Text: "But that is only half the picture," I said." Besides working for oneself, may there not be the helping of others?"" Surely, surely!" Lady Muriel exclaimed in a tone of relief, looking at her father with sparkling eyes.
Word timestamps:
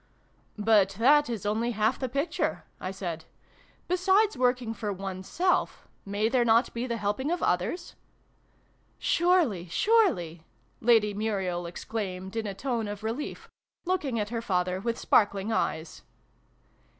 "But 0.57 0.95
that 0.97 1.29
is 1.29 1.45
only 1.45 1.73
half 1.73 1.99
the 1.99 2.09
picture," 2.09 2.63
I 2.79 2.89
said." 2.89 3.25
Besides 3.87 4.35
working 4.35 4.73
for 4.73 4.91
oneself, 4.91 5.87
may 6.07 6.27
there 6.27 6.43
not 6.43 6.73
be 6.73 6.87
the 6.87 6.97
helping 6.97 7.29
of 7.29 7.43
others?"" 7.43 7.93
Surely, 9.13 9.67
surely!" 9.67 10.43
Lady 10.91 11.13
Muriel 11.13 11.67
exclaimed 11.67 12.35
in 12.35 12.47
a 12.47 12.55
tone 12.55 12.87
of 12.87 13.03
relief, 13.03 13.47
looking 13.85 14.19
at 14.19 14.29
her 14.29 14.41
father 14.41 14.79
with 14.79 14.97
sparkling 14.97 15.51
eyes. 15.51 16.01